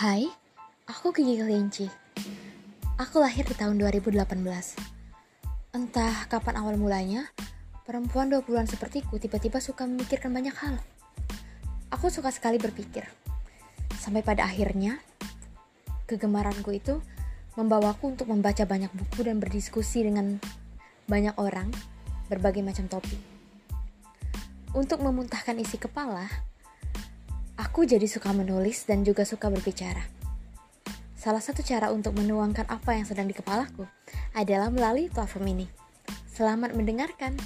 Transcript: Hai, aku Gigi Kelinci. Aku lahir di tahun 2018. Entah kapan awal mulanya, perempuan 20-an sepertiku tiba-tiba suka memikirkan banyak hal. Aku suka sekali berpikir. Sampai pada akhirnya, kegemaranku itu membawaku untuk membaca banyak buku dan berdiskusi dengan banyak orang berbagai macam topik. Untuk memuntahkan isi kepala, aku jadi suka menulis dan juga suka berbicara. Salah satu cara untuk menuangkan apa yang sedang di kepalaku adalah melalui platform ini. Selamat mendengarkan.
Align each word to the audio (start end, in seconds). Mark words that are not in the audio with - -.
Hai, 0.00 0.24
aku 0.88 1.12
Gigi 1.12 1.36
Kelinci. 1.36 1.84
Aku 2.96 3.20
lahir 3.20 3.44
di 3.44 3.52
tahun 3.52 3.76
2018. 3.76 4.16
Entah 5.76 6.24
kapan 6.24 6.56
awal 6.56 6.80
mulanya, 6.80 7.28
perempuan 7.84 8.32
20-an 8.32 8.64
sepertiku 8.64 9.20
tiba-tiba 9.20 9.60
suka 9.60 9.84
memikirkan 9.84 10.32
banyak 10.32 10.56
hal. 10.56 10.80
Aku 11.92 12.08
suka 12.08 12.32
sekali 12.32 12.56
berpikir. 12.56 13.12
Sampai 14.00 14.24
pada 14.24 14.48
akhirnya, 14.48 14.96
kegemaranku 16.08 16.72
itu 16.72 17.04
membawaku 17.60 18.16
untuk 18.16 18.32
membaca 18.32 18.64
banyak 18.64 18.88
buku 18.96 19.28
dan 19.28 19.36
berdiskusi 19.36 20.08
dengan 20.08 20.40
banyak 21.12 21.36
orang 21.36 21.68
berbagai 22.32 22.64
macam 22.64 22.88
topik. 22.88 23.20
Untuk 24.72 25.04
memuntahkan 25.04 25.60
isi 25.60 25.76
kepala, 25.76 26.24
aku 27.70 27.86
jadi 27.86 28.02
suka 28.10 28.34
menulis 28.34 28.82
dan 28.82 29.06
juga 29.06 29.22
suka 29.22 29.46
berbicara. 29.46 30.02
Salah 31.14 31.38
satu 31.38 31.62
cara 31.62 31.94
untuk 31.94 32.18
menuangkan 32.18 32.66
apa 32.66 32.98
yang 32.98 33.06
sedang 33.06 33.30
di 33.30 33.34
kepalaku 33.36 33.86
adalah 34.34 34.74
melalui 34.74 35.06
platform 35.06 35.54
ini. 35.54 35.66
Selamat 36.26 36.74
mendengarkan. 36.74 37.38